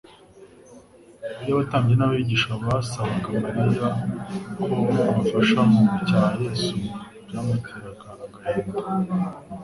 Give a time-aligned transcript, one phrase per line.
[1.41, 3.87] Iyo abatambyi n'abigisha basabaga Mariya
[4.61, 6.75] ko abafasha mu gucyaha Yesu,
[7.27, 8.83] byamuteraga agahinda;